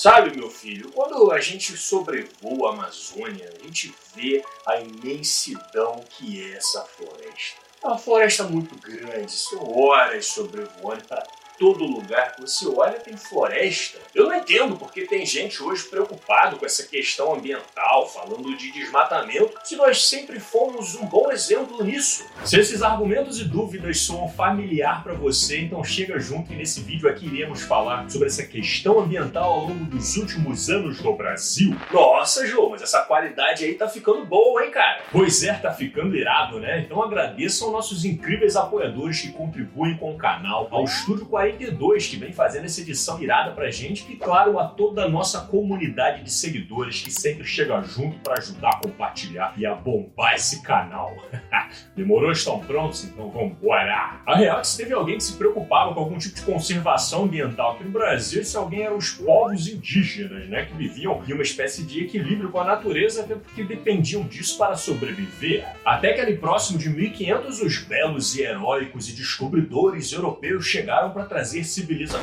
[0.00, 6.42] Sabe, meu filho, quando a gente sobrevoa a Amazônia, a gente vê a imensidão que
[6.42, 7.60] é essa floresta.
[7.84, 11.22] É uma floresta muito grande, são horas sobrevoando para
[11.60, 13.98] todo lugar que você olha tem floresta.
[14.14, 19.58] Eu não entendo porque tem gente hoje preocupado com essa questão ambiental, falando de desmatamento,
[19.62, 22.24] se nós sempre fomos um bom exemplo nisso.
[22.46, 27.06] Se esses argumentos e dúvidas soam familiar para você, então chega junto e nesse vídeo
[27.10, 31.76] aqui iremos falar sobre essa questão ambiental ao longo dos últimos anos no Brasil.
[31.92, 35.02] Nossa, João, mas essa qualidade aí tá ficando boa, hein, cara?
[35.12, 36.80] Pois é, tá ficando irado, né?
[36.80, 42.06] Então agradeço aos nossos incríveis apoiadores que contribuem com o canal, ao Estúdio 40 42
[42.06, 46.22] que vem fazendo essa edição irada pra gente e, claro, a toda a nossa comunidade
[46.22, 51.14] de seguidores que sempre chega junto para ajudar a compartilhar e a bombar esse canal.
[51.96, 52.30] Demorou?
[52.30, 53.04] Estão prontos?
[53.04, 54.20] Então vambora!
[54.26, 57.24] A real é que se teve alguém que se preocupava com algum tipo de conservação
[57.24, 60.66] ambiental aqui no Brasil, esse alguém eram os povos indígenas, né?
[60.66, 64.76] Que viviam em uma espécie de equilíbrio com a natureza, até porque dependiam disso para
[64.76, 65.66] sobreviver.
[65.84, 71.24] Até que ali próximo de 1500, os belos e heróicos e descobridores europeus chegaram para
[71.24, 72.20] trazer civilização.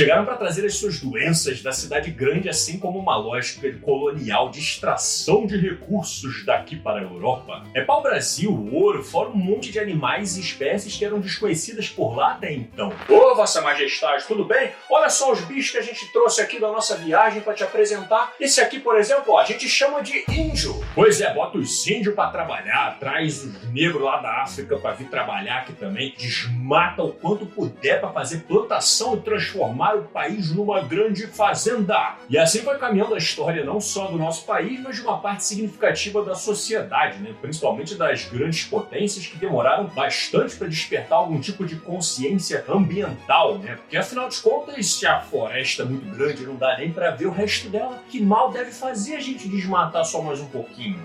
[0.00, 4.58] Chegaram para trazer as suas doenças da cidade grande, assim como uma lógica colonial de
[4.58, 7.64] extração de recursos daqui para a Europa.
[7.74, 11.20] É para o Brasil, o ouro, fora um monte de animais e espécies que eram
[11.20, 12.90] desconhecidas por lá até então.
[13.10, 14.70] Ô, Vossa Majestade, tudo bem?
[14.88, 18.32] Olha só os bichos que a gente trouxe aqui da nossa viagem para te apresentar.
[18.40, 20.82] Esse aqui, por exemplo, a gente chama de índio.
[20.94, 25.10] Pois é, bota os índios para trabalhar, traz os negros lá da África para vir
[25.10, 30.50] trabalhar aqui também, desmata o quanto puder para fazer plantação e transformar transformar o país
[30.52, 32.16] numa grande fazenda.
[32.28, 35.44] E assim foi caminhando a história não só do nosso país, mas de uma parte
[35.44, 37.34] significativa da sociedade, né?
[37.40, 43.76] principalmente das grandes potências que demoraram bastante para despertar algum tipo de consciência ambiental, né?
[43.76, 47.26] Porque afinal de contas, se a floresta é muito grande não dá nem para ver
[47.26, 51.00] o resto dela, que mal deve fazer a gente desmatar só mais um pouquinho?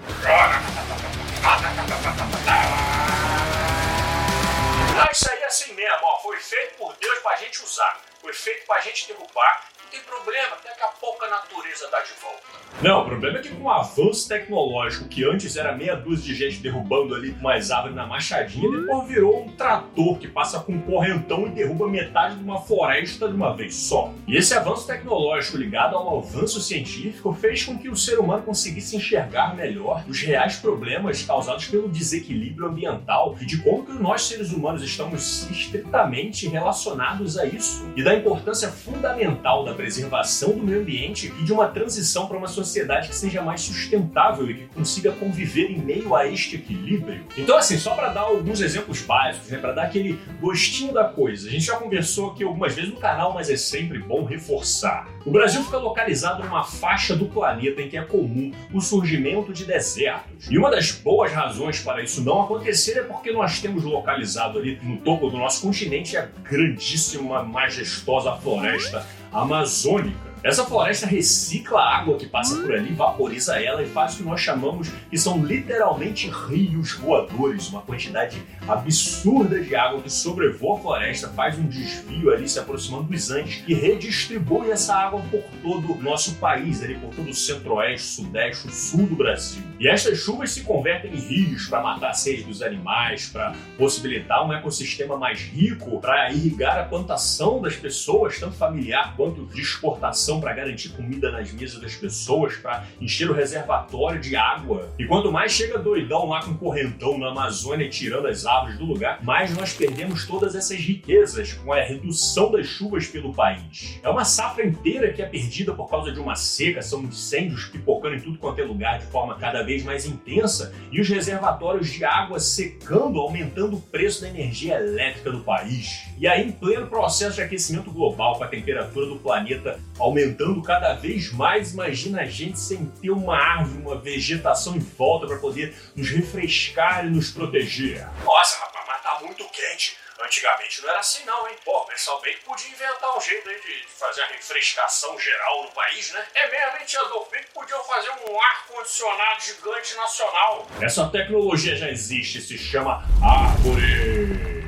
[4.97, 6.19] Ah, isso aí é assim mesmo, ó.
[6.19, 7.99] Foi feito por Deus pra gente usar.
[8.25, 12.66] Foi feito pra gente derrubar tem problema, daqui a pouco a natureza dá de volta.
[12.81, 16.35] Não, o problema é que com o avanço tecnológico, que antes era meia dúzia de
[16.35, 20.81] gente derrubando ali umas árvores na machadinha, depois virou um trator que passa com um
[20.81, 24.11] correntão e derruba metade de uma floresta de uma vez só.
[24.28, 28.97] E esse avanço tecnológico ligado ao avanço científico fez com que o ser humano conseguisse
[28.97, 34.51] enxergar melhor os reais problemas causados pelo desequilíbrio ambiental e de como que nós seres
[34.51, 41.34] humanos estamos estritamente relacionados a isso e da importância fundamental da preservação do meio ambiente
[41.40, 45.72] e de uma transição para uma sociedade que seja mais sustentável e que consiga conviver
[45.72, 47.23] em meio a este equilíbrio.
[47.38, 51.47] Então, assim, só para dar alguns exemplos básicos, né, para dar aquele gostinho da coisa,
[51.47, 55.07] a gente já conversou aqui algumas vezes no canal, mas é sempre bom reforçar.
[55.25, 59.66] O Brasil fica localizado numa faixa do planeta em que é comum o surgimento de
[59.66, 60.50] desertos.
[60.50, 64.79] E uma das boas razões para isso não acontecer é porque nós temos localizado ali
[64.84, 70.34] no topo do nosso continente a grandíssima, majestosa floresta amazônica.
[70.45, 74.23] Essa floresta recicla a água que passa por ali, vaporiza ela e faz o que
[74.23, 80.81] nós chamamos que são literalmente rios voadores, uma quantidade absurda de água que sobrevoa a
[80.81, 85.94] floresta, faz um desvio ali se aproximando dos Andes e redistribui essa água por todo
[85.94, 89.63] o nosso país, ali por todo o centro-oeste, sudeste, sul do Brasil.
[89.79, 94.45] E estas chuvas se convertem em rios para matar a sede dos animais, para possibilitar
[94.45, 100.34] um ecossistema mais rico, para irrigar a plantação das pessoas, tanto familiar quanto de exportação
[100.40, 104.94] para garantir comida nas mesas das pessoas, para encher o reservatório de água.
[104.97, 109.23] E quanto mais chega doidão lá com correntão na Amazônia tirando as árvores do lugar,
[109.23, 114.00] mais nós perdemos todas essas riquezas com a redução das chuvas pelo país.
[114.03, 118.16] É uma safra inteira que é perdida por causa de uma seca, são incêndios pipocando
[118.16, 122.03] em tudo quanto é lugar de forma cada vez mais intensa e os reservatórios de
[122.03, 126.05] água secando, aumentando o preço da energia elétrica do país.
[126.17, 130.61] E aí, em pleno processo de aquecimento global, com a temperatura do planeta aumentando aumentando
[130.63, 131.73] cada vez mais.
[131.73, 137.05] Imagina a gente sem ter uma árvore, uma vegetação em volta para poder nos refrescar
[137.05, 138.07] e nos proteger.
[138.23, 139.97] Nossa, rapaz, mas tá muito quente.
[140.19, 141.55] Antigamente não era assim não, hein?
[141.63, 145.63] Pô, o pessoal bem que podia inventar um jeito aí de fazer a refrescação geral
[145.63, 146.25] no país, né?
[146.33, 147.01] É mesmo, hein, Tia
[147.31, 150.67] Bem que podiam fazer um ar-condicionado gigante nacional.
[150.81, 154.66] Essa tecnologia já existe, se chama árvores.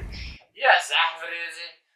[0.53, 1.55] E as árvores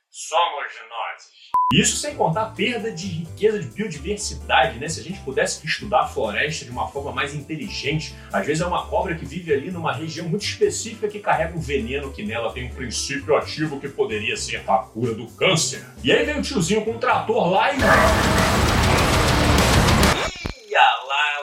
[0.10, 1.52] somos nós.
[1.74, 4.90] Isso sem contar a perda de riqueza de biodiversidade, né?
[4.90, 8.66] Se a gente pudesse estudar a floresta de uma forma mais inteligente, às vezes é
[8.66, 12.52] uma cobra que vive ali numa região muito específica que carrega um veneno que nela
[12.52, 15.86] tem um princípio ativo que poderia ser a cura do câncer.
[16.04, 18.61] E aí vem o tiozinho com um trator lá e.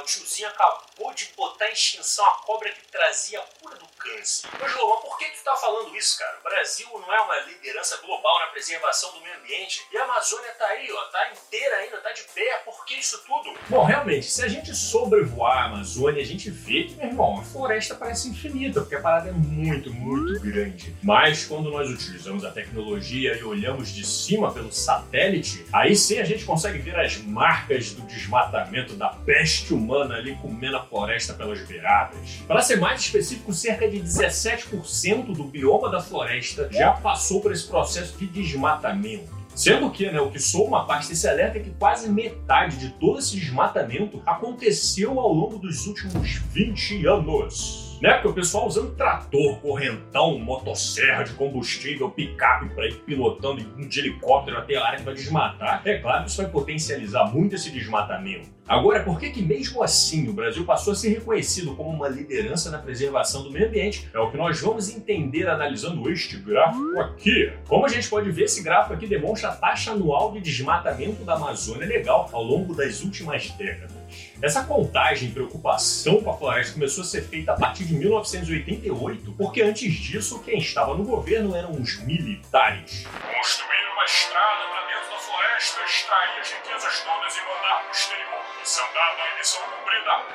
[0.09, 4.49] Tiozinho acabou de botar em extinção a cobra que trazia a cura do câncer.
[4.59, 6.39] Mas, Lohan, por que tu tá falando isso, cara?
[6.41, 10.51] O Brasil não é uma liderança global na preservação do meio ambiente e a Amazônia
[10.53, 12.63] tá aí, ó, tá inteira ainda, tá de pé.
[12.65, 13.55] Por que isso tudo?
[13.69, 17.45] Bom, realmente, se a gente sobrevoar a Amazônia, a gente vê que, meu irmão, a
[17.45, 20.97] floresta parece infinita, porque a parada é muito, muito grande.
[21.03, 26.25] Mas quando nós utilizamos a tecnologia e olhamos de cima pelo satélite, aí sim a
[26.25, 31.61] gente consegue ver as marcas do desmatamento da peste humana ali comendo a floresta pelas
[31.67, 32.43] beiradas.
[32.47, 37.67] Para ser mais específico, cerca de 17% do bioma da floresta já passou por esse
[37.67, 39.37] processo de desmatamento.
[39.55, 42.91] Sendo que, né, o que sou uma parte desse alerta é que quase metade de
[42.91, 48.15] todo esse desmatamento aconteceu ao longo dos últimos 20 anos né?
[48.15, 54.59] Porque o pessoal usando trator, correntão, motosserra de combustível, picape para ir pilotando de helicóptero
[54.59, 55.83] até a área que vai desmatar.
[55.85, 58.58] É claro que isso vai potencializar muito esse desmatamento.
[58.69, 62.70] Agora, por que que mesmo assim o Brasil passou a ser reconhecido como uma liderança
[62.70, 64.06] na preservação do meio ambiente?
[64.12, 67.50] É o que nós vamos entender analisando este gráfico aqui.
[67.67, 71.35] Como a gente pode ver, esse gráfico aqui demonstra a taxa anual de desmatamento da
[71.35, 73.91] Amazônia legal ao longo das últimas décadas.
[74.43, 79.32] Essa contagem e preocupação com a floresta começou a ser feita a partir de 1988,
[79.32, 83.05] porque antes disso quem estava no governo eram os militares.
[83.05, 87.93] Construir uma estrada para dentro da floresta, extrair as riquezas todas e mandar para o
[87.93, 88.38] exterior.
[88.69, 89.78] Zimbabwe this whole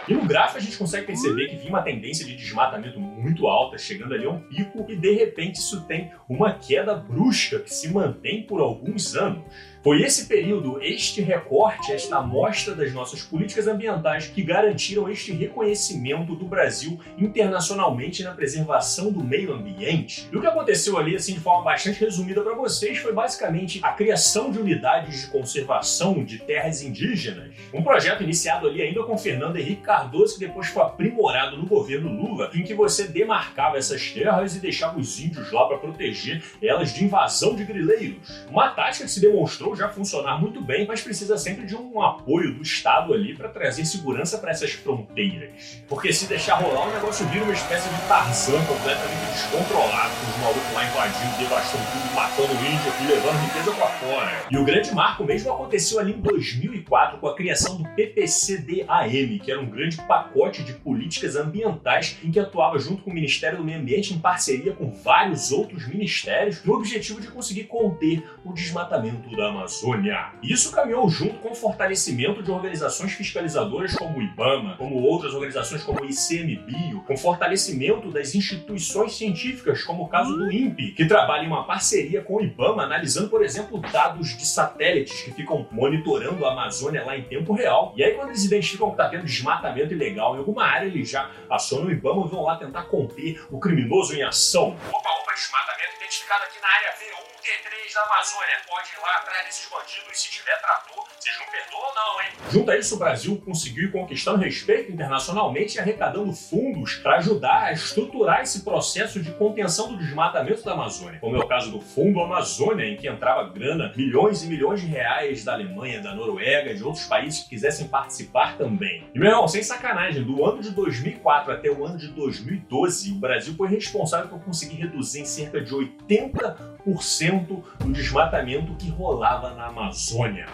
[0.07, 3.77] E no gráfico a gente consegue perceber que vinha uma tendência de desmatamento muito alta,
[3.77, 7.87] chegando ali a um pico, e de repente isso tem uma queda brusca que se
[7.89, 9.43] mantém por alguns anos.
[9.83, 16.35] Foi esse período, este recorte, esta amostra das nossas políticas ambientais que garantiram este reconhecimento
[16.35, 20.29] do Brasil internacionalmente na preservação do meio ambiente.
[20.31, 23.91] E o que aconteceu ali, assim, de forma bastante resumida para vocês, foi basicamente a
[23.91, 27.51] criação de unidades de conservação de terras indígenas.
[27.73, 32.09] Um projeto iniciado ali ainda com Fernando Henrique Cardoso, que depois foi aprimorado no governo
[32.09, 36.93] Lula, em que você demarcava essas terras e deixava os índios lá para proteger elas
[36.93, 38.45] de invasão de grileiros.
[38.49, 42.53] Uma tática que se demonstrou já funcionar muito bem, mas precisa sempre de um apoio
[42.53, 45.83] do Estado ali para trazer segurança para essas fronteiras.
[45.87, 50.37] Porque se deixar rolar, o negócio vira uma espécie de Tarzan completamente descontrolado, com os
[50.37, 54.45] malucos lá invadindo, devastando tudo, matando índio e levando riqueza para fora.
[54.49, 59.51] E o grande marco mesmo aconteceu ali em 2004 com a criação do PPCDAM, que
[59.51, 63.63] era um grande pacote de políticas ambientais em que atuava junto com o Ministério do
[63.63, 69.35] Meio Ambiente em parceria com vários outros ministérios, no objetivo de conseguir conter o desmatamento
[69.35, 70.31] da Amazônia.
[70.41, 75.83] Isso caminhou junto com o fortalecimento de organizações fiscalizadoras como o IBAMA, como outras organizações
[75.83, 81.43] como o ICMBio, com fortalecimento das instituições científicas, como o caso do INPE, que trabalha
[81.43, 86.45] em uma parceria com o IBAMA, analisando, por exemplo, dados de satélites que ficam monitorando
[86.45, 87.93] a Amazônia lá em tempo real.
[87.95, 91.29] E aí, quando eles identificam que está tendo desmatamento ilegal em alguma área, eles já
[91.49, 94.77] acionam o IBAMA e vão lá tentar conter o criminoso em ação.
[94.89, 98.55] Opa, opa, desmatamento identificado aqui na área V1 T3 da Amazônia.
[98.65, 102.29] Pode ir lá atrás desses bandidos e se tiver trator, vocês não perdoam não, hein?
[102.49, 107.63] Junto a isso, o Brasil conseguiu ir conquistando respeito internacionalmente e arrecadando fundos para ajudar
[107.63, 111.19] a estruturar esse processo de contenção do desmatamento da Amazônia.
[111.19, 114.87] Como é o caso do Fundo Amazônia, em que entrava grana, milhões e milhões de
[114.87, 119.05] reais da Alemanha, da Noruega, de outros países que quisessem participar também.
[119.13, 123.15] E, meu irmão, sem sacanagem, do ano de 2004 até o ano de 2012, o
[123.15, 129.67] Brasil foi responsável por conseguir reduzir em cerca de 80% do desmatamento que rolava na
[129.67, 130.47] Amazônia.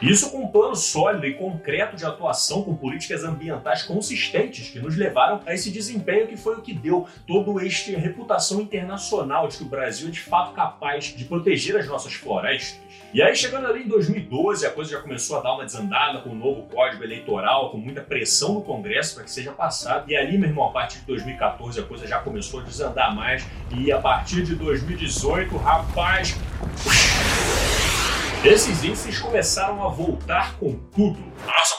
[0.00, 4.96] Isso com um plano sólido e concreto de atuação com políticas ambientais consistentes que nos
[4.96, 9.64] levaram a esse desempenho que foi o que deu todo este reputação internacional de que
[9.64, 12.78] o Brasil é de fato capaz de proteger as nossas florestas.
[13.12, 16.30] E aí, chegando ali em 2012, a coisa já começou a dar uma desandada com
[16.30, 20.10] o novo código eleitoral, com muita pressão no Congresso para que seja passado.
[20.10, 23.46] E ali, meu irmão, a partir de 2014, a coisa já começou a desandar mais.
[23.74, 26.36] E a partir de 2018, rapaz.
[28.44, 31.18] Esses índices começaram a voltar com tudo.
[31.44, 31.77] Nossa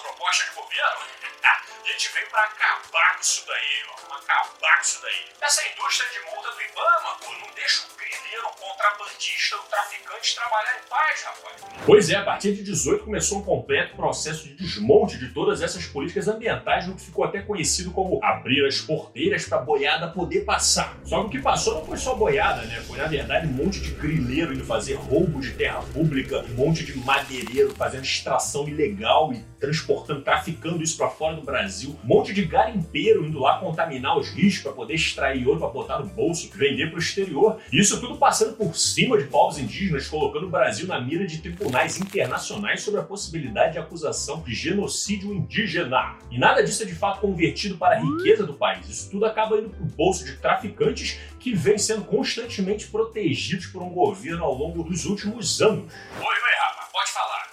[2.00, 4.16] gente veio para acabar com isso daí, ó.
[4.16, 5.26] Acabar com isso daí.
[5.42, 10.36] Essa indústria de multa do Ibama, pô, não deixa o grileiro, o contrabandista, o traficante
[10.36, 11.70] trabalhar em paz, rapaz.
[11.86, 15.86] Pois é, a partir de 18 começou um completo processo de desmonte de todas essas
[15.88, 20.98] políticas ambientais, no que ficou até conhecido como abrir as porteiras para boiada poder passar.
[21.04, 22.82] Só que o que passou não foi só boiada, né?
[22.88, 26.86] Foi na verdade um monte de grileiro indo fazer roubo de terra pública, um monte
[26.86, 32.34] de madeireiro fazendo extração ilegal e transportando, traficando isso para fora do Brasil, um monte
[32.34, 36.50] de garimpeiro indo lá contaminar os rios para poder extrair ouro para botar no bolso,
[36.54, 37.60] vender para o exterior.
[37.72, 42.00] Isso tudo passando por cima de povos indígenas, colocando o Brasil na mira de tribunais
[42.00, 46.18] internacionais sobre a possibilidade de acusação de genocídio indígena.
[46.32, 48.88] E nada disso é de fato convertido para a riqueza do país.
[48.88, 53.82] Isso tudo acaba indo para o bolso de traficantes que vêm sendo constantemente protegidos por
[53.82, 55.92] um governo ao longo dos últimos anos.
[56.18, 57.52] Oi, oi, rapaz, pode falar.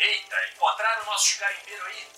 [0.00, 2.14] Eita, encontraram nossos garimpeiros aí?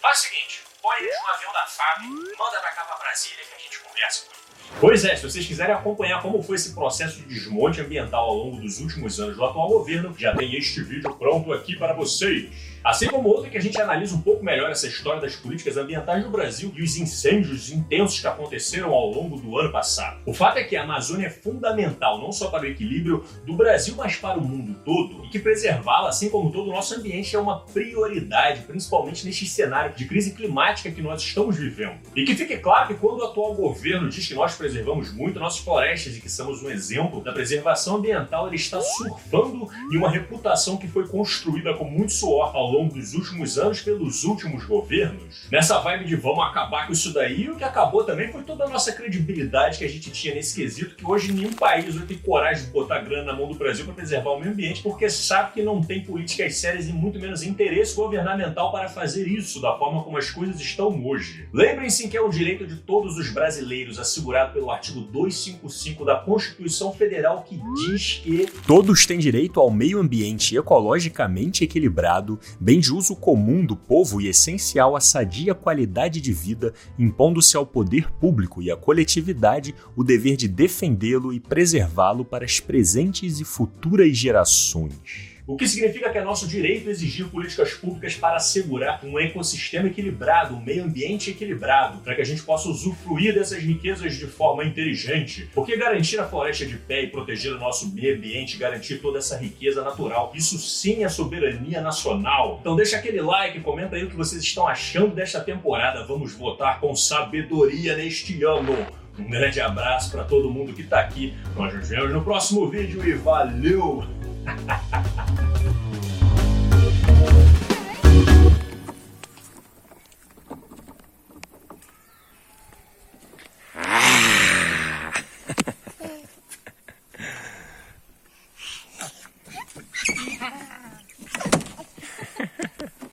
[0.00, 2.02] Faz o seguinte, põe no avião da FAB,
[2.38, 4.80] manda pra cá pra Brasília que a gente conversa com.
[4.80, 8.60] Pois é, se vocês quiserem acompanhar como foi esse processo de desmonte ambiental ao longo
[8.60, 12.48] dos últimos anos do atual governo, já tem este vídeo pronto aqui para vocês.
[12.84, 16.24] Assim como outro que a gente analisa um pouco melhor essa história das políticas ambientais
[16.24, 20.20] no Brasil e os incêndios intensos que aconteceram ao longo do ano passado.
[20.26, 23.94] O fato é que a Amazônia é fundamental não só para o equilíbrio do Brasil,
[23.96, 27.38] mas para o mundo todo, e que preservá-la, assim como todo o nosso ambiente, é
[27.38, 31.98] uma prioridade, principalmente neste cenário de crise climática que nós estamos vivendo.
[32.14, 35.60] E que fique claro que quando o atual governo diz que nós preservamos muito nossas
[35.60, 40.76] florestas e que somos um exemplo da preservação ambiental, ele está surfando em uma reputação
[40.76, 45.46] que foi construída com muito suor ao longo dos últimos anos pelos últimos governos.
[45.50, 48.68] Nessa vibe de vamos acabar com isso daí, o que acabou também foi toda a
[48.68, 52.66] nossa credibilidade que a gente tinha nesse quesito, que hoje nenhum país vai ter coragem
[52.66, 55.62] de botar grana na mão do Brasil para preservar o meio ambiente, porque sabe que
[55.62, 60.16] não tem políticas sérias e muito menos interesse governamental para fazer isso da forma como
[60.16, 61.48] as coisas estão hoje.
[61.52, 66.92] Lembrem-se que é o direito de todos os brasileiros, assegurado pelo artigo 255 da Constituição
[66.92, 73.14] Federal, que diz que todos têm direito ao meio ambiente ecologicamente equilibrado, bem de uso
[73.14, 78.70] comum do povo e essencial à sadia qualidade de vida, impondo-se ao poder público e
[78.70, 85.37] à coletividade o dever de defendê-lo e preservá-lo para as presentes e futuras gerações.
[85.48, 90.54] O que significa que é nosso direito exigir políticas públicas para assegurar um ecossistema equilibrado,
[90.54, 95.48] um meio ambiente equilibrado, para que a gente possa usufruir dessas riquezas de forma inteligente.
[95.54, 99.38] Porque garantir a floresta de pé e proteger o nosso meio ambiente, garantir toda essa
[99.38, 102.58] riqueza natural, isso sim é soberania nacional.
[102.60, 106.04] Então deixa aquele like, comenta aí o que vocês estão achando desta temporada.
[106.04, 108.76] Vamos votar com sabedoria neste ano.
[109.18, 111.32] Um grande abraço para todo mundo que está aqui.
[111.56, 114.17] Nós nos vemos no próximo vídeo e valeu!
[114.48, 115.57] 哈哈哈哈哈